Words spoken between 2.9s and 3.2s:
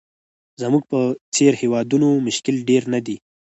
نه دي.